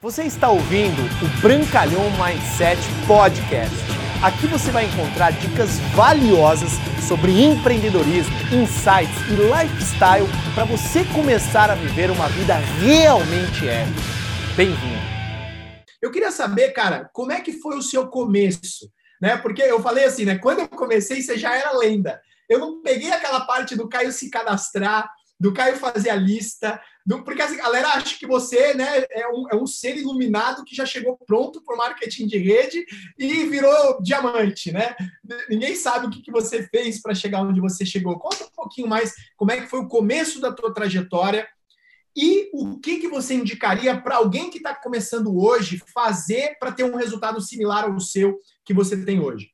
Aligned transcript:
Você 0.00 0.22
está 0.22 0.48
ouvindo 0.48 1.02
o 1.02 1.40
Brancalhão 1.42 2.04
Mindset 2.12 2.80
Podcast. 3.04 3.74
Aqui 4.22 4.46
você 4.46 4.70
vai 4.70 4.84
encontrar 4.84 5.32
dicas 5.32 5.80
valiosas 5.92 6.70
sobre 7.08 7.32
empreendedorismo, 7.42 8.32
insights 8.54 9.18
e 9.26 9.34
lifestyle 9.34 10.28
para 10.54 10.64
você 10.66 11.04
começar 11.06 11.68
a 11.68 11.74
viver 11.74 12.12
uma 12.12 12.28
vida 12.28 12.54
realmente 12.80 13.66
épica. 13.66 14.00
Bem-vindo. 14.56 15.02
Eu 16.00 16.12
queria 16.12 16.30
saber, 16.30 16.70
cara, 16.70 17.10
como 17.12 17.32
é 17.32 17.40
que 17.40 17.54
foi 17.54 17.76
o 17.76 17.82
seu 17.82 18.06
começo? 18.06 18.88
Né? 19.20 19.36
Porque 19.36 19.62
eu 19.62 19.82
falei 19.82 20.04
assim, 20.04 20.24
né? 20.24 20.38
Quando 20.38 20.60
eu 20.60 20.68
comecei, 20.68 21.20
você 21.20 21.36
já 21.36 21.56
era 21.56 21.76
lenda. 21.76 22.20
Eu 22.48 22.60
não 22.60 22.80
peguei 22.82 23.10
aquela 23.10 23.40
parte 23.40 23.74
do 23.74 23.88
Caio 23.88 24.12
se 24.12 24.30
cadastrar, 24.30 25.10
do 25.40 25.52
Caio 25.52 25.76
fazer 25.76 26.10
a 26.10 26.16
lista, 26.16 26.80
porque 27.24 27.40
a 27.40 27.54
galera 27.54 27.88
acha 27.88 28.18
que 28.18 28.26
você 28.26 28.74
né, 28.74 29.04
é, 29.10 29.26
um, 29.28 29.48
é 29.50 29.56
um 29.56 29.66
ser 29.66 29.96
iluminado 29.96 30.62
que 30.64 30.76
já 30.76 30.84
chegou 30.84 31.16
pronto 31.26 31.62
para 31.62 31.74
o 31.74 31.78
marketing 31.78 32.26
de 32.26 32.36
rede 32.38 32.84
e 33.18 33.46
virou 33.46 34.02
diamante, 34.02 34.70
né? 34.70 34.94
Ninguém 35.48 35.74
sabe 35.74 36.06
o 36.06 36.10
que, 36.10 36.20
que 36.20 36.30
você 36.30 36.64
fez 36.68 37.00
para 37.00 37.14
chegar 37.14 37.42
onde 37.42 37.60
você 37.60 37.86
chegou. 37.86 38.18
Conta 38.18 38.44
um 38.44 38.50
pouquinho 38.54 38.88
mais 38.88 39.14
como 39.36 39.50
é 39.50 39.60
que 39.60 39.68
foi 39.68 39.80
o 39.80 39.88
começo 39.88 40.38
da 40.40 40.52
tua 40.52 40.72
trajetória 40.74 41.48
e 42.14 42.50
o 42.52 42.78
que, 42.78 42.98
que 42.98 43.08
você 43.08 43.34
indicaria 43.34 43.98
para 43.98 44.16
alguém 44.16 44.50
que 44.50 44.58
está 44.58 44.74
começando 44.74 45.38
hoje 45.38 45.80
fazer 45.94 46.56
para 46.58 46.72
ter 46.72 46.84
um 46.84 46.96
resultado 46.96 47.40
similar 47.40 47.84
ao 47.84 48.00
seu 48.00 48.38
que 48.64 48.74
você 48.74 49.02
tem 49.04 49.20
hoje? 49.20 49.50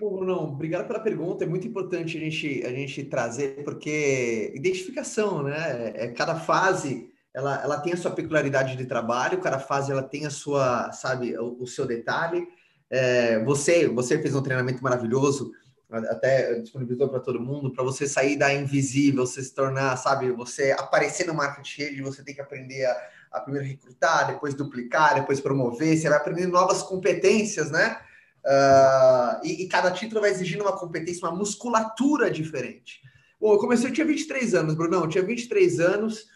Bom, 0.00 0.24
não, 0.24 0.44
obrigado 0.44 0.86
pela 0.86 0.98
pergunta. 0.98 1.44
É 1.44 1.46
muito 1.46 1.68
importante 1.68 2.16
a 2.16 2.20
gente, 2.20 2.64
a 2.64 2.70
gente 2.70 3.04
trazer, 3.04 3.62
porque 3.62 4.50
identificação, 4.54 5.42
né? 5.42 5.92
É, 5.94 6.08
cada 6.08 6.36
fase 6.36 7.12
ela, 7.34 7.62
ela 7.62 7.78
tem 7.78 7.92
a 7.92 7.98
sua 7.98 8.10
peculiaridade 8.10 8.76
de 8.76 8.86
trabalho, 8.86 9.42
cada 9.42 9.58
fase 9.58 9.92
ela 9.92 10.02
tem 10.02 10.24
a 10.24 10.30
sua, 10.30 10.90
sabe, 10.92 11.38
o, 11.38 11.58
o 11.60 11.66
seu 11.66 11.84
detalhe. 11.84 12.48
É, 12.88 13.44
você, 13.44 13.88
você 13.88 14.18
fez 14.18 14.34
um 14.34 14.42
treinamento 14.42 14.82
maravilhoso, 14.82 15.52
até 15.90 16.54
disponibilizou 16.60 17.10
para 17.10 17.20
todo 17.20 17.38
mundo, 17.38 17.70
para 17.70 17.84
você 17.84 18.08
sair 18.08 18.38
da 18.38 18.54
invisível, 18.54 19.26
você 19.26 19.42
se 19.42 19.52
tornar, 19.52 19.98
sabe, 19.98 20.32
você 20.32 20.72
aparecer 20.72 21.26
no 21.26 21.34
marketing 21.34 21.82
rede, 21.82 22.02
você 22.02 22.24
tem 22.24 22.34
que 22.34 22.40
aprender 22.40 22.86
a, 22.86 22.96
a 23.32 23.40
primeiro 23.40 23.68
recrutar, 23.68 24.28
depois 24.28 24.54
duplicar, 24.54 25.16
depois 25.16 25.42
promover, 25.42 25.94
você 25.94 26.08
vai 26.08 26.16
aprendendo 26.16 26.52
novas 26.52 26.82
competências, 26.82 27.70
né? 27.70 28.00
Uh, 28.44 29.44
e, 29.44 29.64
e, 29.64 29.68
cada 29.68 29.90
título 29.90 30.22
vai 30.22 30.30
exigindo 30.30 30.62
uma 30.62 30.76
competência, 30.76 31.28
uma 31.28 31.36
musculatura 31.36 32.30
diferente. 32.30 33.00
Bom, 33.38 33.52
eu 33.52 33.58
comecei, 33.58 33.88
eu 33.88 33.92
tinha 33.92 34.06
23 34.06 34.54
anos, 34.54 34.74
Brunão, 34.74 35.02
eu 35.02 35.08
tinha 35.08 35.24
23 35.24 35.80
anos. 35.80 36.26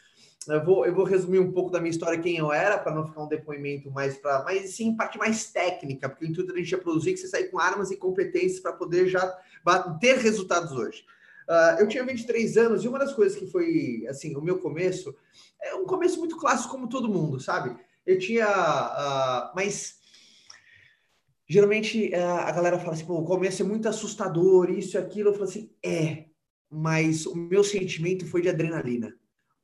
Eu 0.47 0.63
vou, 0.63 0.85
eu 0.85 0.95
vou 0.95 1.05
resumir 1.05 1.39
um 1.39 1.53
pouco 1.53 1.71
da 1.71 1.81
minha 1.81 1.91
história, 1.91 2.21
quem 2.21 2.37
eu 2.37 2.53
era, 2.53 2.77
para 2.77 2.95
não 2.95 3.07
ficar 3.07 3.23
um 3.23 3.29
depoimento 3.29 3.91
mais 3.91 4.19
para. 4.19 4.45
Mas 4.45 4.75
sim, 4.75 4.95
parte 4.95 5.17
mais 5.17 5.51
técnica, 5.51 6.09
porque 6.09 6.27
o 6.27 6.29
intuito 6.29 6.53
da 6.53 6.59
gente 6.59 6.75
é 6.75 6.79
produzir 6.79 7.13
que 7.15 7.19
você 7.19 7.29
sair 7.29 7.51
com 7.51 7.59
armas 7.59 7.91
e 7.91 7.97
competências 7.97 8.61
para 8.61 8.75
poder 8.75 9.09
já 9.09 9.27
ter 10.01 10.19
resultados 10.19 10.73
hoje. 10.73 11.05
Uh, 11.49 11.81
eu 11.81 11.89
tinha 11.89 12.05
23 12.05 12.57
anos 12.59 12.85
e 12.85 12.89
uma 12.89 12.99
das 12.99 13.13
coisas 13.13 13.39
que 13.39 13.47
foi, 13.47 14.07
assim, 14.09 14.37
o 14.37 14.43
meu 14.43 14.59
começo, 14.59 15.15
é 15.63 15.75
um 15.75 15.85
começo 15.85 16.19
muito 16.19 16.37
clássico, 16.37 16.73
como 16.73 16.89
todo 16.89 17.09
mundo, 17.09 17.41
sabe? 17.41 17.75
Eu 18.07 18.19
tinha. 18.19 18.47
Uh, 18.47 19.57
mas 19.57 20.04
geralmente 21.55 22.13
eh, 22.13 22.21
a 22.21 22.51
galera 22.51 22.81
fala 22.81 22.95
assim, 22.95 23.07
pô, 23.07 23.15
o 23.15 23.25
começo 23.25 23.63
é 23.63 23.65
muito 23.65 23.89
assustador, 23.89 24.71
isso 24.71 24.97
e 24.97 24.99
aquilo. 24.99 25.29
Eu 25.29 25.35
falo 25.35 25.45
assim, 25.45 25.71
é, 25.85 26.25
mas 26.69 27.27
o 27.27 27.37
meu 27.37 27.63
sentimento 27.63 28.27
foi 28.27 28.43
de 28.43 28.49
adrenalina. 28.49 29.15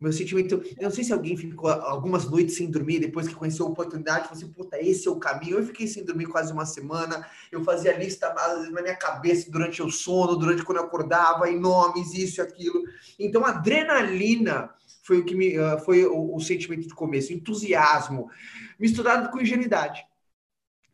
O 0.01 0.05
meu 0.05 0.13
sentimento, 0.13 0.63
eu 0.79 0.85
não 0.85 0.91
sei 0.93 1.03
se 1.03 1.13
alguém 1.13 1.37
ficou 1.37 1.69
algumas 1.69 2.31
noites 2.31 2.57
sem 2.57 2.71
dormir 2.71 3.01
depois 3.01 3.27
que 3.27 3.35
conheceu 3.35 3.67
a 3.67 3.71
oportunidade, 3.71 4.29
falou 4.29 4.37
assim, 4.37 4.53
puta, 4.53 4.81
esse 4.81 5.09
é 5.09 5.11
o 5.11 5.19
caminho. 5.19 5.59
Eu 5.59 5.67
fiquei 5.67 5.89
sem 5.89 6.05
dormir 6.05 6.27
quase 6.27 6.53
uma 6.53 6.65
semana, 6.65 7.27
eu 7.51 7.65
fazia 7.65 7.97
lista 7.97 8.33
na 8.71 8.83
minha 8.83 8.97
cabeça 8.97 9.51
durante 9.51 9.83
o 9.83 9.91
sono, 9.91 10.37
durante 10.37 10.63
quando 10.63 10.79
eu 10.79 10.85
acordava, 10.85 11.51
em 11.51 11.59
nomes, 11.59 12.15
isso 12.15 12.41
e 12.41 12.43
aquilo. 12.43 12.85
Então, 13.19 13.45
adrenalina 13.45 14.71
foi 15.03 15.19
o 15.19 15.25
que 15.25 15.35
me 15.35 15.59
uh, 15.59 15.77
foi 15.85 16.07
o, 16.07 16.37
o 16.37 16.41
sentimento 16.41 16.87
de 16.87 16.95
começo, 16.95 17.33
entusiasmo, 17.33 18.31
misturado 18.79 19.29
com 19.29 19.41
ingenuidade. 19.41 20.09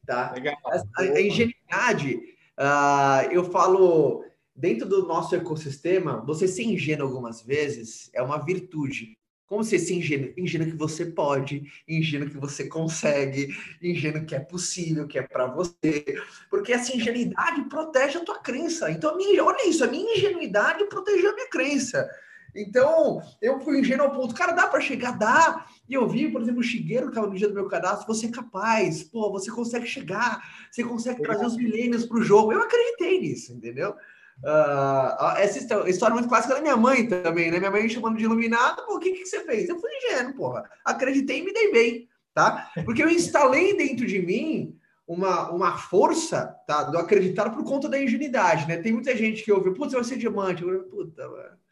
Tá? 0.06 0.32
Legal. 0.32 0.56
A, 0.64 1.02
a 1.02 1.20
ingenuidade, 1.20 2.14
uh, 2.58 3.30
eu 3.32 3.44
falo, 3.50 4.24
dentro 4.54 4.88
do 4.88 5.06
nosso 5.06 5.34
ecossistema, 5.34 6.24
você 6.24 6.46
ser 6.46 6.62
ingênuo 6.62 7.06
algumas 7.06 7.42
vezes 7.42 8.10
é 8.14 8.22
uma 8.22 8.38
virtude. 8.38 9.18
Como 9.46 9.62
você 9.62 9.78
ser 9.78 9.94
ingênuo? 9.94 10.32
Ingênuo 10.36 10.66
que 10.66 10.76
você 10.76 11.06
pode, 11.06 11.70
ingênuo 11.88 12.28
que 12.28 12.36
você 12.36 12.66
consegue, 12.66 13.48
ingênuo 13.80 14.24
que 14.24 14.34
é 14.34 14.40
possível, 14.40 15.06
que 15.06 15.18
é 15.18 15.22
para 15.22 15.46
você. 15.46 16.04
Porque 16.50 16.72
essa 16.72 16.96
ingenuidade 16.96 17.68
protege 17.68 18.18
a 18.18 18.24
tua 18.24 18.40
crença. 18.40 18.90
Então, 18.90 19.10
a 19.10 19.16
minha, 19.16 19.44
olha 19.44 19.68
isso, 19.68 19.84
a 19.84 19.86
minha 19.86 20.16
ingenuidade 20.16 20.84
protegeu 20.88 21.30
a 21.30 21.34
minha 21.34 21.48
crença. 21.48 22.08
Então, 22.56 23.22
eu 23.40 23.60
fui 23.60 23.80
ingênuo 23.80 24.06
ao 24.06 24.12
ponto, 24.12 24.34
cara, 24.34 24.52
dá 24.52 24.66
para 24.66 24.80
chegar? 24.80 25.12
Dá. 25.12 25.66
E 25.88 25.94
eu 25.94 26.08
vi, 26.08 26.30
por 26.30 26.40
exemplo, 26.40 26.60
o 26.60 26.64
Shigeiro, 26.64 27.06
que 27.06 27.10
estava 27.10 27.26
no 27.26 27.36
dia 27.36 27.48
do 27.48 27.54
meu 27.54 27.68
cadastro, 27.68 28.06
você 28.06 28.26
é 28.26 28.30
capaz, 28.30 29.02
pô, 29.04 29.30
você 29.30 29.50
consegue 29.50 29.86
chegar, 29.86 30.42
você 30.70 30.82
consegue 30.82 31.22
trazer 31.22 31.44
os 31.44 31.56
milênios 31.56 32.06
para 32.06 32.18
o 32.18 32.22
jogo. 32.22 32.52
Eu 32.52 32.62
acreditei 32.62 33.20
nisso, 33.20 33.52
entendeu? 33.52 33.94
Uh, 34.42 35.36
essa 35.38 35.58
história 35.88 36.14
muito 36.14 36.28
clássica 36.28 36.54
da 36.54 36.60
minha 36.60 36.76
mãe 36.76 37.06
também, 37.06 37.50
né? 37.50 37.58
Minha 37.58 37.70
mãe 37.70 37.82
me 37.82 37.90
chamando 37.90 38.16
de 38.16 38.24
iluminado, 38.24 38.84
pô, 38.86 38.96
o 38.96 38.98
que, 38.98 39.12
que 39.12 39.26
você 39.26 39.40
fez? 39.44 39.68
Eu 39.68 39.78
fui 39.78 39.90
ingênuo, 39.96 40.34
porra. 40.34 40.64
Acreditei 40.84 41.40
e 41.40 41.44
me 41.44 41.52
dei 41.52 41.72
bem, 41.72 42.08
tá? 42.34 42.70
Porque 42.84 43.02
eu 43.02 43.08
instalei 43.08 43.76
dentro 43.76 44.06
de 44.06 44.20
mim 44.20 44.78
uma, 45.06 45.50
uma 45.50 45.78
força, 45.78 46.54
tá? 46.66 46.82
Do 46.84 46.98
acreditar 46.98 47.50
por 47.50 47.64
conta 47.64 47.88
da 47.88 48.02
ingenuidade, 48.02 48.66
né? 48.66 48.78
Tem 48.78 48.92
muita 48.92 49.16
gente 49.16 49.42
que 49.42 49.52
ouve, 49.52 49.72
putz, 49.72 49.92
você 49.92 49.96
vai 49.96 50.04
ser 50.04 50.18
diamante. 50.18 50.62
Eu, 50.62 50.84
puta, 50.84 51.28
mano 51.28 51.65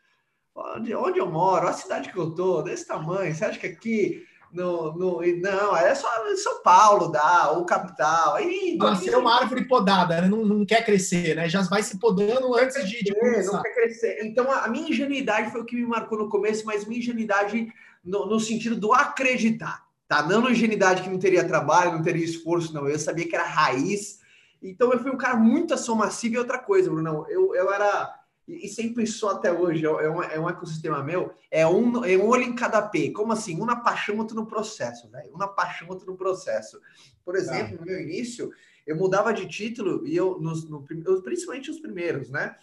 Onde, 0.54 0.94
onde 0.94 1.18
eu 1.18 1.30
moro, 1.30 1.66
a 1.66 1.72
cidade 1.72 2.12
que 2.12 2.16
eu 2.16 2.30
tô, 2.30 2.62
desse 2.62 2.86
tamanho, 2.86 3.34
você 3.34 3.44
acha 3.44 3.58
que 3.58 3.66
aqui 3.66 4.24
no, 4.54 4.92
no, 4.92 5.20
não, 5.40 5.76
é 5.76 5.92
só 5.96 6.08
São 6.36 6.62
Paulo 6.62 7.08
dá, 7.08 7.50
ou 7.50 7.66
capital. 7.66 8.36
Aí, 8.36 8.76
Nasceu 8.78 9.18
uma 9.18 9.40
árvore 9.40 9.66
podada, 9.66 10.20
né? 10.20 10.28
não, 10.28 10.44
não 10.44 10.64
quer 10.64 10.84
crescer, 10.84 11.34
né? 11.34 11.48
Já 11.48 11.62
vai 11.62 11.82
se 11.82 11.98
podando 11.98 12.54
antes 12.54 12.88
de, 12.88 13.02
de 13.02 13.12
começar. 13.12 13.52
Não 13.52 13.62
quer 13.62 13.74
crescer. 13.74 14.24
Então, 14.24 14.48
a, 14.52 14.68
minha 14.68 14.88
ingenuidade 14.88 15.50
foi 15.50 15.60
o 15.60 15.64
que 15.64 15.74
me 15.74 15.84
marcou 15.84 16.16
no 16.16 16.28
começo, 16.28 16.64
mas 16.64 16.86
minha 16.86 17.00
ingenuidade 17.00 17.66
no, 18.04 18.26
no 18.26 18.38
sentido 18.38 18.76
do 18.76 18.92
acreditar, 18.92 19.84
tá? 20.06 20.22
Não 20.22 20.40
na 20.40 20.52
ingenuidade 20.52 21.02
que 21.02 21.10
não 21.10 21.18
teria 21.18 21.42
trabalho, 21.42 21.90
não 21.90 22.02
teria 22.02 22.24
esforço, 22.24 22.72
não. 22.72 22.88
Eu 22.88 22.98
sabia 22.98 23.26
que 23.26 23.34
era 23.34 23.44
raiz. 23.44 24.20
Então, 24.62 24.92
eu 24.92 25.00
fui 25.00 25.10
um 25.10 25.18
cara 25.18 25.34
muito 25.34 25.74
ação 25.74 25.96
massiva 25.96 26.36
e 26.36 26.38
outra 26.38 26.58
coisa, 26.58 26.88
Bruno. 26.88 27.26
Eu, 27.28 27.56
eu 27.56 27.72
era 27.72 28.23
e, 28.46 28.68
sempre 28.68 29.06
sou 29.06 29.30
até 29.30 29.52
hoje, 29.52 29.86
é, 29.86 29.88
é 29.88 30.10
um, 30.10 30.22
é 30.22 30.38
um 30.38 30.48
ecossistema 30.48 31.02
meu, 31.02 31.32
é 31.50 31.66
um, 31.66 32.04
é 32.04 32.16
um 32.16 32.26
olho 32.26 32.42
em 32.42 32.54
cada 32.54 32.82
P. 32.82 33.10
Como 33.10 33.32
assim? 33.32 33.60
Um 33.60 33.64
na 33.64 33.76
paixão, 33.76 34.18
outro 34.18 34.36
no 34.36 34.46
processo, 34.46 35.10
velho. 35.10 35.34
Um 35.34 35.38
na 35.38 35.48
paixão, 35.48 35.88
outro 35.88 36.06
no 36.06 36.16
processo. 36.16 36.80
Por 37.24 37.36
exemplo, 37.36 37.78
no 37.78 37.86
meu 37.86 38.00
início, 38.00 38.52
eu 38.86 38.96
mudava 38.96 39.32
de 39.32 39.46
título, 39.46 40.06
e 40.06 40.14
eu, 40.14 40.38
nos, 40.38 40.68
no, 40.68 40.82
principalmente 40.82 41.70
os 41.70 41.80
primeiros, 41.80 42.28
né? 42.28 42.56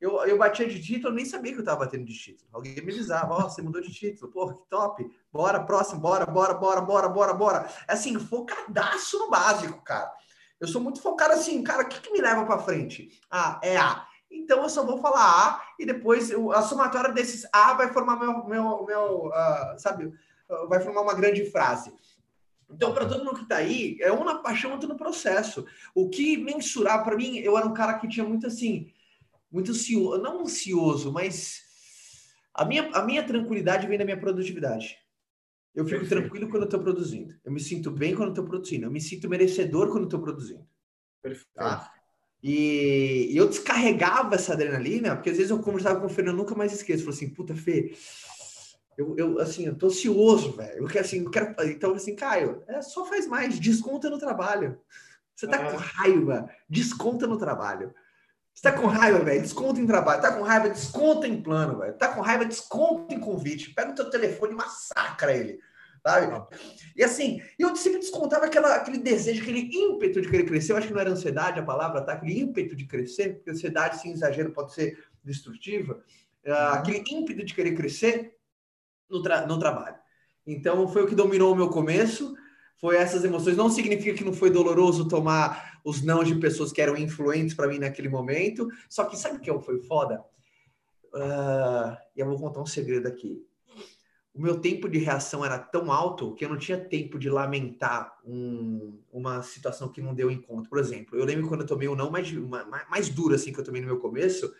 Eu, 0.00 0.16
eu 0.24 0.38
batia 0.38 0.68
de 0.68 0.80
título, 0.80 1.14
nem 1.14 1.24
sabia 1.24 1.52
que 1.52 1.58
eu 1.58 1.62
estava 1.62 1.84
batendo 1.84 2.04
de 2.04 2.14
título. 2.14 2.48
Alguém 2.52 2.74
me 2.74 2.92
avisava, 2.92 3.34
ó, 3.34 3.38
oh, 3.38 3.50
você 3.50 3.60
mudou 3.60 3.80
de 3.80 3.92
título, 3.92 4.30
porra, 4.30 4.54
que 4.54 4.68
top. 4.68 5.10
Bora, 5.32 5.60
próximo, 5.60 6.00
bora, 6.00 6.24
bora, 6.24 6.54
bora, 6.54 6.80
bora, 6.80 7.08
bora, 7.08 7.34
bora. 7.34 7.68
É 7.88 7.92
assim, 7.92 8.16
focadaço 8.18 9.18
no 9.18 9.30
básico, 9.30 9.82
cara. 9.82 10.12
Eu 10.60 10.66
sou 10.66 10.80
muito 10.80 11.00
focado 11.00 11.34
assim, 11.34 11.62
cara, 11.62 11.82
o 11.84 11.88
que, 11.88 12.00
que 12.00 12.12
me 12.12 12.20
leva 12.20 12.44
para 12.44 12.58
frente? 12.58 13.20
Ah, 13.30 13.60
é 13.62 13.76
A. 13.76 14.07
Então 14.30 14.62
eu 14.62 14.68
só 14.68 14.84
vou 14.84 14.98
falar 14.98 15.20
A 15.20 15.74
e 15.78 15.86
depois 15.86 16.30
eu, 16.30 16.52
a 16.52 16.62
somatória 16.62 17.12
desses 17.12 17.46
A 17.52 17.74
vai 17.74 17.92
formar 17.92 18.18
meu, 18.18 18.44
meu, 18.46 18.84
meu 18.84 19.26
uh, 19.26 19.78
sabe, 19.78 20.06
uh, 20.06 20.68
vai 20.68 20.80
formar 20.80 21.02
uma 21.02 21.14
grande 21.14 21.50
frase. 21.50 21.92
Então, 22.70 22.92
para 22.92 23.06
todo 23.06 23.24
mundo 23.24 23.36
que 23.36 23.44
está 23.44 23.56
aí, 23.56 23.96
é 24.00 24.12
um 24.12 24.24
na 24.24 24.36
paixão, 24.36 24.72
outro 24.72 24.88
no 24.88 24.96
processo. 24.96 25.66
O 25.94 26.10
que 26.10 26.36
mensurar, 26.36 27.02
para 27.02 27.16
mim, 27.16 27.38
eu 27.38 27.56
era 27.56 27.66
um 27.66 27.72
cara 27.72 27.98
que 27.98 28.06
tinha 28.06 28.26
muito 28.26 28.46
assim, 28.46 28.92
muito 29.50 29.70
ansioso, 29.70 30.20
não 30.20 30.42
ansioso, 30.42 31.10
mas 31.10 31.62
a 32.52 32.66
minha, 32.66 32.90
a 32.92 33.02
minha 33.02 33.26
tranquilidade 33.26 33.86
vem 33.86 33.96
da 33.96 34.04
minha 34.04 34.20
produtividade. 34.20 34.98
Eu 35.74 35.84
fico 35.84 36.00
Perfeito. 36.00 36.22
tranquilo 36.22 36.48
quando 36.48 36.62
eu 36.62 36.66
estou 36.66 36.80
produzindo. 36.80 37.34
Eu 37.44 37.52
me 37.52 37.60
sinto 37.60 37.90
bem 37.90 38.14
quando 38.14 38.30
estou 38.30 38.44
produzindo. 38.44 38.86
Eu 38.86 38.90
me 38.90 39.00
sinto 39.00 39.28
merecedor 39.28 39.90
quando 39.90 40.04
estou 40.04 40.20
produzindo. 40.20 40.66
Perfeito. 41.22 41.48
Tá? 41.54 41.92
E, 42.42 43.32
eu 43.34 43.48
descarregava 43.48 44.34
essa 44.34 44.52
adrenalina, 44.52 45.16
porque 45.16 45.30
às 45.30 45.36
vezes 45.36 45.50
eu 45.50 45.58
conversava 45.58 46.00
com 46.00 46.06
o 46.06 46.10
Fernando, 46.10 46.36
nunca 46.36 46.54
mais 46.54 46.72
esqueço. 46.72 47.04
Falei 47.04 47.16
assim, 47.16 47.30
puta, 47.30 47.54
Fê, 47.54 47.92
eu, 48.96 49.14
eu 49.16 49.38
assim, 49.38 49.66
eu 49.66 49.76
tô 49.76 49.86
ansioso, 49.86 50.52
velho. 50.52 50.82
Eu 50.82 50.86
quero 50.86 51.04
assim, 51.04 51.24
eu 51.24 51.30
quero. 51.30 51.54
Então, 51.66 51.94
assim, 51.94 52.14
Caio, 52.14 52.62
é, 52.66 52.82
só 52.82 53.04
faz 53.04 53.26
mais, 53.26 53.58
desconta 53.58 54.10
no 54.10 54.18
trabalho. 54.18 54.78
Você 55.34 55.46
tá 55.46 55.58
com 55.58 55.76
raiva, 55.76 56.50
desconta 56.68 57.26
no 57.26 57.38
trabalho. 57.38 57.94
Você 58.52 58.62
tá 58.62 58.72
com 58.72 58.86
raiva, 58.86 59.20
velho, 59.20 59.40
desconta 59.40 59.80
em 59.80 59.86
trabalho. 59.86 60.20
Tá 60.20 60.32
com 60.32 60.42
raiva, 60.42 60.68
desconta 60.68 61.28
em 61.28 61.40
plano, 61.40 61.78
velho. 61.78 61.94
Tá 61.94 62.08
com 62.08 62.20
raiva, 62.20 62.44
desconta 62.44 63.14
em 63.14 63.20
convite. 63.20 63.72
Pega 63.72 63.92
o 63.92 63.94
teu 63.94 64.10
telefone 64.10 64.52
e 64.52 64.56
massacra 64.56 65.32
ele. 65.32 65.60
Sabe? 66.02 66.56
E 66.96 67.02
assim, 67.02 67.40
eu 67.58 67.74
sempre 67.76 68.00
descontava 68.00 68.46
aquela, 68.46 68.74
aquele 68.74 68.98
desejo, 68.98 69.42
aquele 69.42 69.70
ímpeto 69.72 70.20
de 70.20 70.28
querer 70.28 70.44
crescer. 70.44 70.72
Eu 70.72 70.76
acho 70.76 70.86
que 70.86 70.92
não 70.92 71.00
era 71.00 71.10
ansiedade 71.10 71.60
a 71.60 71.64
palavra, 71.64 72.02
tá? 72.02 72.12
Aquele 72.12 72.38
ímpeto 72.38 72.76
de 72.76 72.86
crescer, 72.86 73.36
porque 73.36 73.50
ansiedade, 73.50 74.00
sem 74.00 74.12
exagero, 74.12 74.52
pode 74.52 74.72
ser 74.72 74.98
destrutiva. 75.22 76.02
Uh, 76.44 76.52
aquele 76.72 77.04
ímpeto 77.10 77.44
de 77.44 77.54
querer 77.54 77.74
crescer 77.74 78.34
no, 79.08 79.22
tra 79.22 79.46
no 79.46 79.58
trabalho. 79.58 79.96
Então, 80.46 80.88
foi 80.88 81.02
o 81.02 81.06
que 81.06 81.14
dominou 81.14 81.52
o 81.52 81.56
meu 81.56 81.68
começo. 81.68 82.34
Foi 82.80 82.96
essas 82.96 83.24
emoções. 83.24 83.56
Não 83.56 83.68
significa 83.68 84.16
que 84.16 84.24
não 84.24 84.32
foi 84.32 84.50
doloroso 84.50 85.08
tomar 85.08 85.80
os 85.84 86.02
não 86.02 86.22
de 86.22 86.34
pessoas 86.36 86.72
que 86.72 86.80
eram 86.80 86.96
influentes 86.96 87.54
para 87.54 87.66
mim 87.66 87.78
naquele 87.78 88.08
momento. 88.08 88.68
Só 88.88 89.04
que 89.04 89.16
sabe 89.16 89.36
o 89.36 89.40
que 89.40 89.64
foi 89.64 89.82
foda? 89.82 90.24
Uh, 91.12 91.96
e 92.14 92.20
eu 92.20 92.26
vou 92.26 92.38
contar 92.38 92.60
um 92.60 92.66
segredo 92.66 93.08
aqui 93.08 93.42
o 94.38 94.40
meu 94.40 94.60
tempo 94.60 94.88
de 94.88 94.98
reação 94.98 95.44
era 95.44 95.58
tão 95.58 95.90
alto 95.90 96.32
que 96.36 96.44
eu 96.44 96.48
não 96.48 96.56
tinha 96.56 96.78
tempo 96.78 97.18
de 97.18 97.28
lamentar 97.28 98.16
um, 98.24 99.02
uma 99.10 99.42
situação 99.42 99.88
que 99.88 100.00
não 100.00 100.14
deu 100.14 100.30
encontro. 100.30 100.70
Por 100.70 100.78
exemplo, 100.78 101.18
eu 101.18 101.24
lembro 101.24 101.48
quando 101.48 101.62
eu 101.62 101.66
tomei 101.66 101.88
o 101.88 101.92
um 101.92 101.96
não 101.96 102.08
mais, 102.08 102.30
mais, 102.30 102.88
mais 102.88 103.08
duro 103.08 103.34
assim 103.34 103.52
que 103.52 103.58
eu 103.58 103.64
tomei 103.64 103.80
no 103.80 103.88
meu 103.88 103.98
começo, 103.98 104.54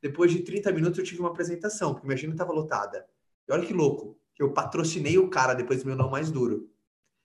depois 0.00 0.30
de 0.30 0.38
30 0.44 0.70
minutos 0.70 1.00
eu 1.00 1.04
tive 1.04 1.18
uma 1.18 1.30
apresentação, 1.30 1.92
porque 1.92 2.06
minha 2.06 2.14
agenda 2.14 2.34
estava 2.34 2.52
lotada. 2.52 3.04
E 3.48 3.52
olha 3.52 3.66
que 3.66 3.72
louco, 3.72 4.16
eu 4.38 4.52
patrocinei 4.52 5.18
o 5.18 5.28
cara 5.28 5.52
depois 5.52 5.82
do 5.82 5.86
meu 5.86 5.96
não 5.96 6.08
mais 6.08 6.30
duro. 6.30 6.70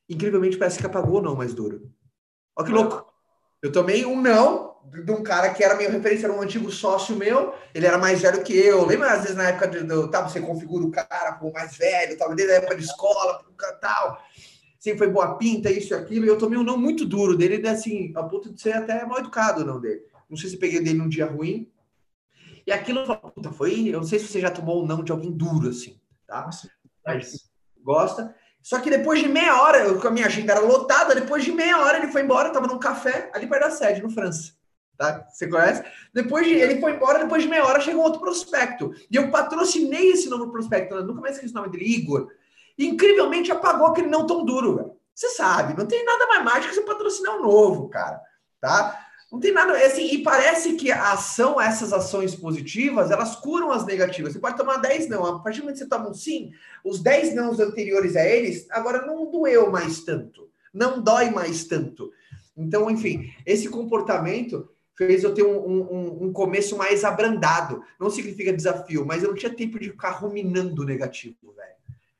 Incrivelmente 0.09 0.57
parece 0.57 0.79
que 0.79 0.87
apagou 0.87 1.19
o 1.19 1.21
não 1.21 1.35
mais 1.35 1.53
duro. 1.53 1.93
Olha 2.55 2.65
que 2.65 2.73
louco. 2.73 3.05
Eu 3.61 3.71
tomei 3.71 4.03
um 4.03 4.19
não 4.19 4.68
de 4.85 5.11
um 5.11 5.21
cara 5.21 5.53
que 5.53 5.63
era 5.63 5.75
minha 5.75 5.89
referência, 5.89 6.25
era 6.25 6.33
um 6.33 6.41
antigo 6.41 6.71
sócio 6.71 7.15
meu, 7.15 7.53
ele 7.73 7.85
era 7.85 7.97
mais 7.97 8.21
velho 8.21 8.43
que 8.43 8.53
eu. 8.53 8.85
Lembra, 8.85 9.13
às 9.13 9.21
vezes, 9.21 9.35
na 9.35 9.49
época 9.49 9.67
do, 9.67 10.09
tá, 10.09 10.27
você 10.27 10.41
configura 10.41 10.85
o 10.85 10.91
cara 10.91 11.33
como 11.33 11.53
mais 11.53 11.77
velho, 11.77 12.17
tal, 12.17 12.33
desde 12.33 12.53
a 12.53 12.57
época 12.57 12.75
de 12.75 12.83
escola, 12.83 13.43
tal. 13.79 14.21
Sempre 14.79 14.99
foi 14.99 15.09
boa 15.09 15.35
pinta, 15.35 15.69
isso 15.69 15.93
e 15.93 15.97
aquilo. 15.97 16.25
E 16.25 16.27
eu 16.29 16.37
tomei 16.37 16.57
um 16.57 16.63
não 16.63 16.77
muito 16.77 17.05
duro 17.05 17.37
dele, 17.37 17.67
assim, 17.67 18.13
a 18.15 18.23
ponto 18.23 18.51
de 18.53 18.61
ser 18.61 18.73
até 18.73 19.05
mal 19.05 19.19
educado 19.19 19.65
não 19.65 19.79
dele. 19.79 20.01
Não 20.29 20.37
sei 20.37 20.49
se 20.49 20.57
peguei 20.57 20.79
dele 20.79 20.97
num 20.97 21.09
dia 21.09 21.25
ruim. 21.25 21.69
E 22.65 22.71
aquilo, 22.71 23.03
puta, 23.17 23.51
foi. 23.51 23.89
Eu 23.89 23.99
não 23.99 24.07
sei 24.07 24.19
se 24.19 24.27
você 24.27 24.39
já 24.39 24.49
tomou 24.49 24.83
um 24.83 24.87
não 24.87 25.03
de 25.03 25.11
alguém 25.11 25.31
duro, 25.31 25.69
assim, 25.69 25.99
tá? 26.25 26.49
Mas 27.05 27.49
gosta. 27.83 28.33
Só 28.61 28.79
que 28.79 28.89
depois 28.89 29.19
de 29.19 29.27
meia 29.27 29.61
hora, 29.61 29.79
eu, 29.79 30.07
a 30.07 30.11
minha 30.11 30.27
agenda 30.27 30.53
era 30.53 30.61
lotada, 30.61 31.15
depois 31.15 31.43
de 31.43 31.51
meia 31.51 31.79
hora 31.79 31.97
ele 31.97 32.11
foi 32.11 32.21
embora, 32.21 32.49
eu 32.49 32.53
tava 32.53 32.67
num 32.67 32.77
café 32.77 33.31
ali 33.33 33.47
perto 33.47 33.63
da 33.63 33.71
sede, 33.71 34.01
no 34.01 34.09
França 34.09 34.58
tá? 34.99 35.25
Você 35.31 35.47
conhece? 35.47 35.81
Depois 36.13 36.45
de, 36.45 36.53
ele 36.55 36.81
foi 36.81 36.91
embora, 36.91 37.19
depois 37.19 37.41
de 37.41 37.47
meia 37.47 37.65
hora 37.65 37.79
chegou 37.79 38.03
outro 38.03 38.19
prospecto. 38.19 38.93
E 39.09 39.15
eu 39.15 39.31
patrocinei 39.31 40.11
esse 40.11 40.29
novo 40.29 40.51
prospecto, 40.51 40.93
eu 40.93 41.05
nunca 41.05 41.21
mais 41.21 41.35
esqueci 41.35 41.53
o 41.53 41.55
nome 41.55 41.69
dele, 41.69 41.85
Igor. 41.85 42.27
E, 42.77 42.85
incrivelmente 42.85 43.49
apagou 43.49 43.87
aquele 43.87 44.09
não 44.09 44.27
tão 44.27 44.43
duro, 44.43 44.75
velho. 44.75 44.91
Você 45.15 45.29
sabe, 45.29 45.77
não 45.77 45.85
tem 45.85 46.03
nada 46.03 46.27
mais 46.27 46.43
mágico 46.43 46.69
que 46.69 46.75
você 46.75 46.81
patrocinar 46.81 47.37
um 47.37 47.41
novo, 47.41 47.87
cara, 47.87 48.21
tá? 48.59 49.05
Não 49.31 49.39
tem 49.39 49.53
nada, 49.53 49.73
assim, 49.85 50.07
e 50.07 50.23
parece 50.23 50.73
que 50.73 50.91
a 50.91 51.13
ação, 51.13 51.61
essas 51.61 51.93
ações 51.93 52.35
positivas, 52.35 53.11
elas 53.11 53.35
curam 53.35 53.71
as 53.71 53.85
negativas. 53.85 54.33
Você 54.33 54.39
pode 54.39 54.57
tomar 54.57 54.77
10 54.77 55.07
não, 55.07 55.25
a 55.25 55.39
partir 55.39 55.59
do 55.59 55.63
momento 55.63 55.77
que 55.77 55.83
você 55.83 55.89
toma 55.89 56.09
um 56.09 56.13
sim, 56.13 56.51
os 56.83 56.99
10 57.01 57.35
não 57.35 57.51
anteriores 57.51 58.15
a 58.15 58.25
eles, 58.25 58.67
agora 58.71 59.05
não 59.05 59.29
doeu 59.29 59.71
mais 59.71 60.01
tanto, 60.03 60.49
não 60.73 61.01
dói 61.01 61.29
mais 61.29 61.65
tanto. 61.65 62.11
Então, 62.57 62.89
enfim, 62.89 63.31
esse 63.45 63.69
comportamento 63.69 64.69
fez 64.99 65.23
eu 65.23 65.33
ter 65.33 65.43
um, 65.43 65.57
um, 65.57 66.23
um, 66.25 66.33
começo 66.33 66.77
mais 66.77 67.05
abrandado. 67.05 67.81
Não 67.97 68.09
significa 68.09 68.51
desafio, 68.51 69.05
mas 69.05 69.23
eu 69.23 69.29
não 69.29 69.35
tinha 69.35 69.53
tempo 69.53 69.79
de 69.79 69.91
ficar 69.91 70.11
ruminando 70.11 70.81
o 70.81 70.85
negativo, 70.85 71.53
velho. 71.55 71.69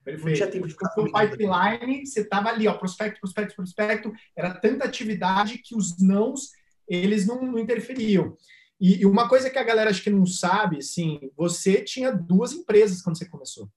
Perfeito. 0.01 0.27
Não 0.27 0.33
tinha 0.33 0.47
tempo 0.47 0.65
de 0.65 0.73
ficar 0.73 0.87
ruminando. 0.95 1.25
No 1.25 1.29
pipeline, 1.29 2.07
você 2.07 2.23
tava 2.23 2.47
ali, 2.47 2.69
ó, 2.69 2.73
prospecto, 2.73 3.19
prospecto, 3.19 3.53
prospecto. 3.53 4.13
Era 4.33 4.53
tanta 4.53 4.85
atividade 4.85 5.57
que 5.57 5.75
os 5.75 6.01
nãos, 6.01 6.51
eles 6.87 7.27
não, 7.27 7.41
não 7.41 7.59
interferiam. 7.59 8.37
E, 8.79 9.01
e, 9.01 9.05
uma 9.05 9.27
coisa 9.27 9.49
que 9.49 9.59
a 9.59 9.63
galera 9.63 9.89
acho 9.89 10.01
que 10.01 10.09
não 10.09 10.25
sabe, 10.25 10.77
assim, 10.77 11.19
você 11.35 11.81
tinha 11.81 12.13
duas 12.13 12.53
empresas 12.53 13.01
quando 13.01 13.17
você 13.17 13.27
começou. 13.27 13.69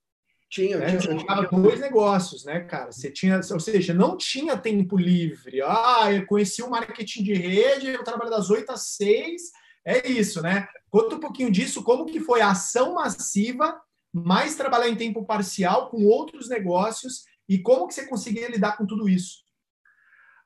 Tinha, 0.52 0.76
né? 0.76 0.98
tinha, 0.98 1.00
você 1.00 1.24
tinha 1.24 1.42
dois 1.50 1.80
negócios, 1.80 2.44
né, 2.44 2.60
cara? 2.60 2.92
Você 2.92 3.10
tinha, 3.10 3.40
ou 3.50 3.58
seja, 3.58 3.94
não 3.94 4.18
tinha 4.18 4.54
tempo 4.54 4.98
livre. 4.98 5.62
Ah, 5.62 6.12
eu 6.12 6.26
conheci 6.26 6.62
o 6.62 6.68
marketing 6.68 7.22
de 7.22 7.32
rede, 7.32 7.88
eu 7.88 8.04
trabalho 8.04 8.30
das 8.30 8.50
8 8.50 8.70
às 8.70 8.88
6. 8.88 9.50
É 9.82 10.06
isso, 10.06 10.42
né? 10.42 10.68
Conta 10.90 11.16
um 11.16 11.20
pouquinho 11.20 11.50
disso, 11.50 11.82
como 11.82 12.04
que 12.04 12.20
foi 12.20 12.42
a 12.42 12.50
ação 12.50 12.96
massiva, 12.96 13.80
mais 14.12 14.54
trabalhar 14.54 14.90
em 14.90 14.94
tempo 14.94 15.24
parcial 15.24 15.88
com 15.88 16.04
outros 16.04 16.50
negócios 16.50 17.24
e 17.48 17.58
como 17.58 17.88
que 17.88 17.94
você 17.94 18.06
conseguia 18.06 18.50
lidar 18.50 18.76
com 18.76 18.84
tudo 18.84 19.08
isso? 19.08 19.38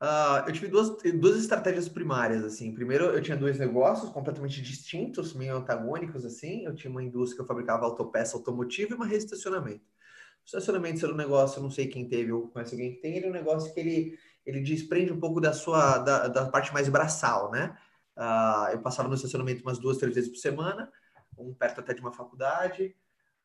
Uh, 0.01 0.47
eu 0.47 0.53
tive 0.53 0.69
duas, 0.69 0.97
duas 1.19 1.37
estratégias 1.37 1.89
primárias, 1.89 2.45
assim. 2.45 2.73
Primeiro, 2.73 3.07
eu 3.07 3.21
tinha 3.21 3.37
dois 3.37 3.59
negócios 3.59 4.09
completamente 4.11 4.63
distintos, 4.63 5.35
meio 5.35 5.57
antagônicos, 5.57 6.25
assim. 6.25 6.65
Eu 6.65 6.77
tinha 6.77 6.93
uma 6.93 7.03
indústria 7.03 7.39
que 7.39 7.43
eu 7.43 7.47
fabricava 7.47 7.85
autopeça 7.85 8.37
automotiva 8.37 8.93
e 8.93 8.95
uma 8.95 9.09
de 9.09 9.87
estacionamento. 10.47 11.01
Ser 11.01 11.11
um 11.11 11.17
negócio, 11.17 11.59
eu 11.59 11.63
não 11.63 11.71
sei 11.71 11.89
quem 11.89 12.09
teve 12.09 12.33
ou 12.33 12.49
conhece 12.49 12.75
alguém 12.75 12.95
que 12.95 13.03
tem, 13.03 13.17
ele 13.17 13.27
é 13.27 13.29
um 13.29 13.33
negócio 13.33 13.75
que 13.75 13.81
ele, 13.81 14.19
ele 14.47 14.61
desprende 14.61 15.13
um 15.13 15.21
pouco 15.21 15.41
da 15.41 15.53
sua, 15.53 15.99
da, 15.99 16.29
da 16.29 16.47
parte 16.47 16.73
mais 16.73 16.89
braçal, 16.89 17.51
né? 17.51 17.77
Uh, 18.17 18.73
eu 18.73 18.81
passava 18.81 19.09
no 19.09 19.15
estacionamento 19.15 19.63
umas 19.63 19.79
duas, 19.79 19.99
três 19.99 20.15
vezes 20.15 20.31
por 20.31 20.39
semana, 20.39 20.91
um 21.37 21.53
perto 21.53 21.81
até 21.81 21.93
de 21.93 22.01
uma 22.01 22.13
faculdade, 22.13 22.97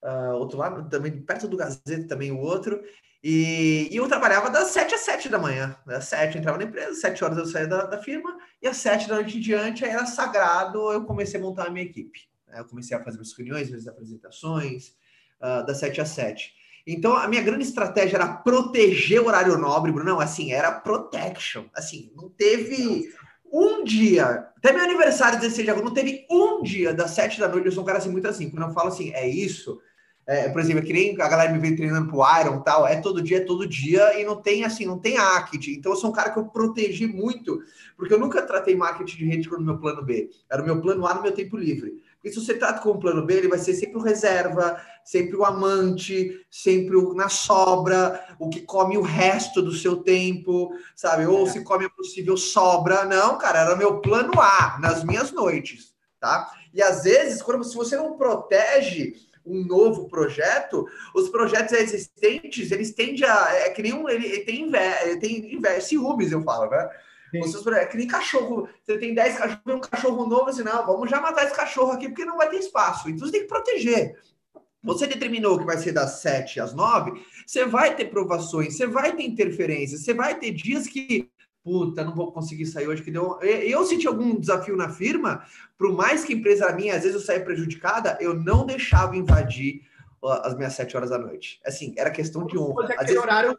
uh, 0.02 0.36
outro 0.36 0.58
lado 0.58 0.88
também, 0.90 1.22
perto 1.22 1.48
do 1.48 1.58
Gazeta 1.58 2.08
também 2.08 2.32
o 2.32 2.40
outro, 2.40 2.82
e, 3.24 3.88
e, 3.92 3.96
eu 3.98 4.08
trabalhava 4.08 4.50
das 4.50 4.70
7 4.70 4.96
às 4.96 5.02
7 5.02 5.30
da 5.30 5.38
manhã. 5.38 5.78
Das 5.86 6.06
7 6.06 6.36
eu 6.36 6.40
entrava 6.40 6.58
na 6.58 6.64
empresa, 6.64 7.00
7 7.00 7.24
horas 7.24 7.38
eu 7.38 7.46
saía 7.46 7.68
da, 7.68 7.86
da 7.86 8.02
firma, 8.02 8.36
e 8.60 8.68
às 8.68 8.78
7 8.78 9.08
da 9.08 9.16
noite 9.16 9.38
em 9.38 9.42
diante 9.42 9.86
era 9.86 10.06
sagrado, 10.08 10.92
eu 10.92 11.06
comecei 11.06 11.40
a 11.40 11.44
montar 11.44 11.68
a 11.68 11.70
minha 11.70 11.86
equipe. 11.86 12.28
Eu 12.48 12.66
comecei 12.66 12.98
a 12.98 13.04
fazer 13.04 13.18
minhas 13.18 13.34
reuniões, 13.38 13.70
minhas 13.70 13.88
apresentações, 13.88 14.96
uh, 15.40 15.64
das 15.66 15.78
7 15.78 16.02
às 16.02 16.10
7. 16.10 16.54
Então, 16.86 17.16
a 17.16 17.28
minha 17.28 17.42
grande 17.42 17.64
estratégia 17.64 18.18
era 18.18 18.28
proteger 18.28 19.22
o 19.22 19.28
horário 19.28 19.58
nobre, 19.58 19.92
Bruno. 19.92 20.10
Não, 20.10 20.20
assim, 20.20 20.52
era 20.52 20.72
protection. 20.72 21.66
Assim, 21.76 22.12
não 22.16 22.30
teve 22.30 23.10
um 23.52 23.84
dia, 23.84 24.48
até 24.58 24.72
meu 24.72 24.84
aniversário 24.84 25.40
desse 25.40 25.62
de 25.62 25.70
agosto, 25.70 25.86
não 25.86 25.94
teve 25.94 26.26
um 26.30 26.64
dia 26.64 26.94
das 26.94 27.12
sete 27.12 27.40
da 27.40 27.50
noite. 27.50 27.66
Eu 27.66 27.72
sou 27.72 27.84
um 27.84 27.86
cara 27.86 27.98
assim, 27.98 28.10
muito 28.10 28.28
assim. 28.28 28.50
Quando 28.50 28.64
eu 28.64 28.74
falo 28.74 28.88
assim, 28.88 29.12
é 29.14 29.28
isso, 29.28 29.80
é, 30.26 30.48
por 30.50 30.62
exemplo, 30.62 30.82
é 30.82 30.86
que 30.86 30.94
nem 30.94 31.20
a 31.20 31.28
galera 31.28 31.52
me 31.52 31.60
vem 31.60 31.76
treinando 31.76 32.08
pro 32.08 32.24
Iron 32.40 32.62
tal, 32.62 32.88
é 32.88 33.02
todo 33.02 33.22
dia, 33.22 33.38
é 33.38 33.42
todo 33.42 33.68
dia, 33.68 34.20
e 34.20 34.24
não 34.24 34.42
tem 34.42 34.64
assim, 34.64 34.86
não 34.86 34.98
tem 34.98 35.16
marketing. 35.18 35.74
Então, 35.74 35.92
eu 35.92 35.98
sou 35.98 36.10
um 36.10 36.14
cara 36.14 36.30
que 36.30 36.40
eu 36.40 36.46
protegi 36.46 37.06
muito, 37.06 37.62
porque 37.98 38.14
eu 38.14 38.20
nunca 38.20 38.42
tratei 38.42 38.76
marketing 38.76 39.18
de 39.18 39.26
rede 39.26 39.50
como 39.50 39.66
meu 39.66 39.78
plano 39.78 40.04
B. 40.04 40.30
Era 40.50 40.62
o 40.62 40.66
meu 40.66 40.80
plano 40.80 41.06
A 41.06 41.14
no 41.14 41.22
meu 41.22 41.34
tempo 41.34 41.58
livre. 41.58 42.02
Porque 42.22 42.32
se 42.36 42.46
você 42.46 42.54
trata 42.54 42.82
com 42.82 42.92
o 42.92 43.00
plano 43.00 43.26
B, 43.26 43.34
ele 43.34 43.48
vai 43.48 43.58
ser 43.58 43.74
sempre 43.74 43.98
o 43.98 44.02
reserva, 44.02 44.80
sempre 45.04 45.36
o 45.36 45.44
amante, 45.44 46.46
sempre 46.52 46.96
o 46.96 47.16
na 47.16 47.30
sobra, 47.30 48.24
o 48.38 48.48
que 48.48 48.62
come 48.62 48.96
o 48.96 49.02
resto 49.02 49.60
do 49.60 49.74
seu 49.74 49.98
tempo, 49.98 50.72
sabe? 50.96 51.26
Ou 51.26 51.48
é. 51.48 51.50
se 51.50 51.64
come 51.64 51.86
a 51.86 51.90
possível 51.90 52.38
sobra. 52.38 53.06
Não, 53.06 53.40
cara, 53.40 53.62
era 53.62 53.76
meu 53.76 54.02
plano 54.02 54.40
A 54.40 54.78
nas 54.80 55.04
minhas 55.04 55.32
noites, 55.32 55.96
tá? 56.20 56.48
E 56.72 56.80
às 56.80 57.04
vezes, 57.04 57.42
quando 57.42 57.64
se 57.64 57.76
você 57.76 57.98
não 57.98 58.16
protege 58.16 59.16
um 59.44 59.66
novo 59.66 60.08
projeto, 60.08 60.86
os 61.16 61.28
projetos 61.30 61.74
existentes, 61.74 62.72
eles 62.72 62.94
tendem 62.94 63.26
a. 63.26 63.50
É 63.56 63.70
que 63.72 63.82
nem 63.82 63.94
um. 63.94 64.08
Ele, 64.08 64.28
ele 64.28 64.46
tem, 64.46 64.72
ele 65.02 65.20
tem 65.20 65.56
inver, 65.56 65.82
ciúmes, 65.82 66.32
eu 66.32 66.44
falo, 66.44 66.70
né? 66.70 66.88
Vocês, 67.40 67.66
é 67.68 67.86
que 67.86 67.98
nem 67.98 68.08
cachorro. 68.08 68.68
Você 68.84 68.98
tem 68.98 69.14
10 69.14 69.38
cachorros, 69.38 69.62
um 69.68 69.80
cachorro 69.80 70.28
novo, 70.28 70.50
assim, 70.50 70.64
não, 70.64 70.86
vamos 70.86 71.10
já 71.10 71.22
matar 71.22 71.46
esse 71.46 71.56
cachorro 71.56 71.92
aqui, 71.92 72.08
porque 72.08 72.26
não 72.26 72.38
vai 72.38 72.50
ter 72.50 72.58
espaço. 72.58 73.10
Então 73.10 73.26
você 73.26 73.32
tem 73.32 73.42
que 73.42 73.48
proteger. 73.48 74.18
Você 74.84 75.06
determinou 75.06 75.60
que 75.60 75.66
vai 75.66 75.78
ser 75.78 75.92
das 75.92 76.22
7 76.22 76.60
às 76.60 76.74
9, 76.74 77.14
você 77.46 77.66
vai 77.66 77.96
ter 77.96 78.06
provações, 78.06 78.76
você 78.76 78.88
vai 78.88 79.16
ter 79.16 79.24
interferências, 79.24 80.02
você 80.02 80.14
vai 80.14 80.40
ter 80.40 80.52
dias 80.52 80.88
que, 80.88 81.30
puta, 81.64 82.04
não 82.04 82.16
vou 82.16 82.32
conseguir 82.32 82.66
sair 82.66 82.88
hoje, 82.88 83.04
que 83.04 83.12
deu. 83.12 83.40
Eu 83.42 83.86
senti 83.86 84.08
algum 84.08 84.40
desafio 84.40 84.76
na 84.76 84.90
firma, 84.90 85.46
por 85.78 85.94
mais 85.94 86.26
que 86.26 86.34
empresa 86.34 86.72
minha, 86.74 86.96
às 86.96 87.04
vezes 87.04 87.16
eu 87.16 87.22
saía 87.22 87.44
prejudicada, 87.44 88.18
eu 88.20 88.34
não 88.34 88.66
deixava 88.66 89.16
invadir 89.16 89.84
as 90.24 90.56
minhas 90.56 90.74
7 90.74 90.98
horas 90.98 91.12
da 91.12 91.18
noite. 91.20 91.62
Assim, 91.64 91.94
era 91.96 92.10
questão 92.10 92.46
de 92.48 92.58
honra. 92.58 92.88
Às 92.98 93.06
vezes... 93.06 93.22
horário 93.22 93.58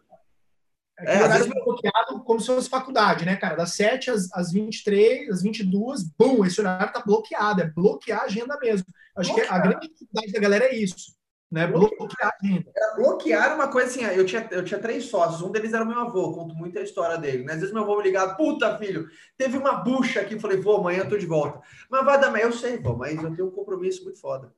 é, 1.06 1.14
é 1.14 1.24
horário 1.24 1.44
vezes... 1.44 1.64
bloqueado 1.64 2.22
como 2.24 2.40
se 2.40 2.46
fosse 2.46 2.68
faculdade, 2.68 3.24
né, 3.24 3.36
cara? 3.36 3.56
Das 3.56 3.74
7 3.74 4.10
às, 4.10 4.32
às 4.32 4.52
23, 4.52 5.28
às 5.30 5.42
22, 5.42 6.04
bum, 6.18 6.44
esse 6.44 6.60
horário 6.60 6.92
tá 6.92 7.02
bloqueado. 7.04 7.62
É 7.62 7.70
bloquear 7.70 8.20
a 8.20 8.24
agenda 8.24 8.58
mesmo. 8.60 8.86
Acho 9.16 9.32
bloquear. 9.32 9.48
que 9.48 9.54
a 9.54 9.58
grande 9.58 9.88
dificuldade 9.88 10.32
da 10.32 10.40
galera 10.40 10.64
é 10.66 10.74
isso. 10.74 11.14
Né? 11.50 11.66
Bloquear 11.66 12.08
a 12.22 12.36
agenda. 12.42 12.72
Era 12.74 12.94
bloquear 12.96 13.54
uma 13.54 13.68
coisa 13.68 13.88
assim, 13.88 14.02
eu 14.16 14.24
tinha, 14.24 14.48
eu 14.50 14.64
tinha 14.64 14.80
três 14.80 15.04
sócios, 15.04 15.42
um 15.42 15.50
deles 15.50 15.74
era 15.74 15.84
o 15.84 15.86
meu 15.86 15.98
avô, 15.98 16.32
conto 16.32 16.54
muito 16.54 16.78
a 16.78 16.82
história 16.82 17.18
dele. 17.18 17.44
Né? 17.44 17.52
Às 17.52 17.60
vezes 17.60 17.74
meu 17.74 17.82
avô 17.82 17.96
me 17.96 18.02
ligava, 18.02 18.34
puta 18.34 18.78
filho, 18.78 19.06
teve 19.36 19.58
uma 19.58 19.74
bucha 19.74 20.20
aqui, 20.20 20.40
falei, 20.40 20.58
vô, 20.58 20.76
amanhã 20.76 21.00
eu 21.00 21.08
tô 21.08 21.18
de 21.18 21.26
volta. 21.26 21.60
Mas 21.90 22.04
vai 22.04 22.18
dar, 22.18 22.34
eu 22.40 22.52
sei, 22.52 22.78
vô, 22.78 22.96
mas 22.96 23.22
eu 23.22 23.34
tenho 23.34 23.48
um 23.48 23.52
compromisso 23.52 24.02
muito 24.04 24.18
foda. 24.18 24.52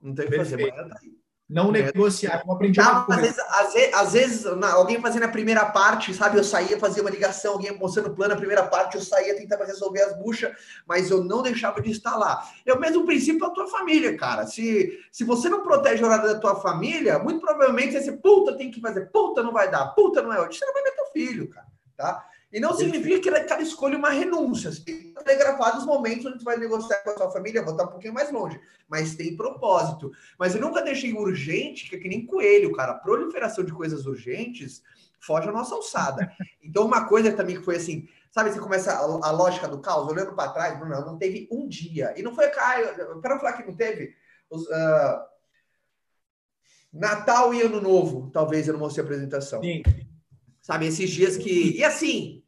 Não 0.00 0.14
tem 0.14 0.26
o 0.26 0.30
que 0.30 0.36
fazer, 0.36 0.54
amanhã 0.54 0.88
tá 0.88 0.98
aí. 1.02 1.23
Não 1.48 1.68
é. 1.68 1.82
negociar, 1.82 2.40
como 2.40 2.54
aprendi 2.54 2.80
tá, 2.80 3.04
às, 3.06 3.20
vezes, 3.20 3.38
às, 3.38 3.74
vezes, 3.74 3.94
às 3.94 4.12
vezes, 4.14 4.46
alguém 4.46 4.98
fazendo 5.00 5.24
a 5.24 5.28
primeira 5.28 5.66
parte, 5.66 6.14
sabe? 6.14 6.38
Eu 6.38 6.44
saía, 6.44 6.78
fazia 6.78 7.02
uma 7.02 7.10
ligação, 7.10 7.52
alguém 7.52 7.76
mostrando 7.76 8.08
o 8.08 8.14
plano, 8.14 8.32
a 8.32 8.36
primeira 8.36 8.64
parte, 8.64 8.96
eu 8.96 9.02
saía, 9.02 9.36
tentava 9.36 9.64
resolver 9.64 10.00
as 10.00 10.16
buchas, 10.16 10.56
mas 10.86 11.10
eu 11.10 11.22
não 11.22 11.42
deixava 11.42 11.82
de 11.82 11.90
estar 11.90 12.16
lá. 12.16 12.42
É 12.64 12.72
o 12.72 12.80
mesmo 12.80 13.04
princípio 13.04 13.40
da 13.40 13.50
tua 13.50 13.68
família, 13.68 14.16
cara. 14.16 14.46
Se, 14.46 14.98
se 15.12 15.22
você 15.22 15.50
não 15.50 15.62
protege 15.62 16.02
o 16.02 16.06
horário 16.06 16.32
da 16.32 16.40
tua 16.40 16.56
família, 16.56 17.18
muito 17.18 17.40
provavelmente 17.40 17.92
você 17.92 18.10
vai 18.10 18.20
puta, 18.20 18.56
tem 18.56 18.70
que 18.70 18.80
fazer, 18.80 19.10
puta, 19.12 19.42
não 19.42 19.52
vai 19.52 19.70
dar, 19.70 19.88
puta, 19.88 20.22
não 20.22 20.32
é 20.32 20.40
hoje. 20.40 20.58
Você 20.58 20.64
não 20.64 20.72
vai 20.72 20.82
ver 20.82 20.92
teu 20.92 21.06
filho, 21.12 21.50
cara, 21.50 21.66
tá? 21.94 22.26
E 22.54 22.60
não 22.60 22.72
significa 22.72 23.18
que 23.18 23.44
cada 23.48 23.62
escolha 23.64 23.98
uma 23.98 24.10
renúncia. 24.10 24.70
Tem 24.86 25.12
que 25.12 25.24
telegrafar 25.24 25.76
os 25.76 25.84
momentos 25.84 26.24
onde 26.24 26.38
você 26.38 26.44
vai 26.44 26.56
negociar 26.56 27.02
com 27.02 27.10
a 27.10 27.16
sua 27.16 27.32
família, 27.32 27.64
vou 27.64 27.72
estar 27.72 27.82
um 27.82 27.88
pouquinho 27.88 28.14
mais 28.14 28.30
longe. 28.30 28.60
Mas 28.88 29.16
tem 29.16 29.36
propósito. 29.36 30.12
Mas 30.38 30.54
eu 30.54 30.60
nunca 30.60 30.80
deixei 30.80 31.12
urgente, 31.12 31.90
que 31.90 31.96
é 31.96 31.98
que 31.98 32.08
nem 32.08 32.24
coelho, 32.24 32.72
cara. 32.72 32.92
A 32.92 32.98
proliferação 32.98 33.64
de 33.64 33.72
coisas 33.72 34.06
urgentes 34.06 34.84
foge 35.18 35.48
a 35.48 35.52
nossa 35.52 35.74
alçada. 35.74 36.30
Então, 36.62 36.86
uma 36.86 37.08
coisa 37.08 37.32
também 37.32 37.56
que 37.56 37.64
foi 37.64 37.74
assim, 37.74 38.08
sabe, 38.30 38.52
você 38.52 38.60
começa 38.60 38.92
a, 38.92 39.02
a 39.02 39.30
lógica 39.32 39.66
do 39.66 39.80
caos, 39.80 40.08
olhando 40.08 40.32
para 40.36 40.52
trás, 40.52 40.78
não, 40.78 40.88
não 41.04 41.18
teve 41.18 41.48
um 41.50 41.66
dia. 41.66 42.14
E 42.16 42.22
não 42.22 42.36
foi, 42.36 42.48
cara, 42.50 42.94
para 43.20 43.34
não 43.34 43.40
falar 43.40 43.54
que 43.54 43.66
não 43.66 43.74
teve, 43.74 44.14
os, 44.48 44.62
uh, 44.68 45.24
Natal 46.92 47.52
e 47.52 47.62
Ano 47.62 47.80
Novo, 47.80 48.30
talvez 48.32 48.68
eu 48.68 48.74
não 48.74 48.80
mostrei 48.80 49.02
a 49.02 49.06
apresentação. 49.06 49.60
Sim. 49.60 49.82
Sabe, 50.62 50.86
esses 50.86 51.10
dias 51.10 51.36
que. 51.36 51.76
E 51.76 51.82
assim, 51.82 52.43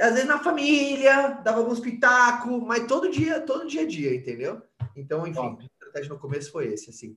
às 0.00 0.14
vezes 0.14 0.28
na 0.28 0.38
família, 0.38 1.40
dava 1.44 1.58
alguns 1.58 1.80
pitacos, 1.80 2.62
mas 2.62 2.86
todo 2.86 3.10
dia, 3.10 3.40
todo 3.40 3.68
dia 3.68 3.82
a 3.82 3.86
dia, 3.86 4.14
entendeu? 4.14 4.62
Então, 4.96 5.26
enfim, 5.26 5.58
a 5.60 5.64
estratégia 5.64 6.08
no 6.12 6.18
começo 6.18 6.50
foi 6.50 6.68
esse, 6.68 6.90
assim. 6.90 7.16